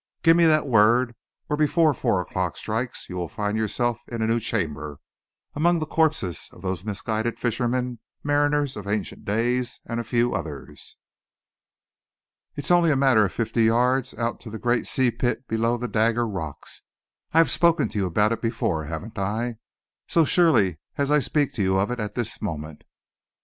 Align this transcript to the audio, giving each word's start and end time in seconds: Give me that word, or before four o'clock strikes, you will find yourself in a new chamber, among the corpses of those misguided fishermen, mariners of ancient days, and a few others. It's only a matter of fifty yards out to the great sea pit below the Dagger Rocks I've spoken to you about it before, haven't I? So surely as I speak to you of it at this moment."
Give 0.23 0.35
me 0.35 0.45
that 0.47 0.65
word, 0.65 1.13
or 1.47 1.55
before 1.55 1.93
four 1.93 2.21
o'clock 2.21 2.57
strikes, 2.57 3.07
you 3.07 3.15
will 3.15 3.27
find 3.27 3.55
yourself 3.55 3.99
in 4.07 4.23
a 4.23 4.25
new 4.25 4.39
chamber, 4.39 4.97
among 5.53 5.77
the 5.77 5.85
corpses 5.85 6.49
of 6.51 6.63
those 6.63 6.83
misguided 6.83 7.37
fishermen, 7.37 7.99
mariners 8.23 8.75
of 8.75 8.87
ancient 8.87 9.25
days, 9.25 9.79
and 9.85 9.99
a 9.99 10.03
few 10.03 10.33
others. 10.33 10.97
It's 12.55 12.71
only 12.71 12.89
a 12.89 12.95
matter 12.95 13.25
of 13.27 13.31
fifty 13.31 13.65
yards 13.65 14.15
out 14.15 14.39
to 14.39 14.49
the 14.49 14.57
great 14.57 14.87
sea 14.87 15.11
pit 15.11 15.47
below 15.47 15.77
the 15.77 15.87
Dagger 15.87 16.27
Rocks 16.27 16.81
I've 17.31 17.51
spoken 17.51 17.87
to 17.89 17.99
you 17.99 18.07
about 18.07 18.31
it 18.31 18.41
before, 18.41 18.85
haven't 18.85 19.19
I? 19.19 19.57
So 20.07 20.25
surely 20.25 20.79
as 20.97 21.11
I 21.11 21.19
speak 21.19 21.53
to 21.53 21.61
you 21.61 21.77
of 21.77 21.91
it 21.91 21.99
at 21.99 22.15
this 22.15 22.41
moment." 22.41 22.81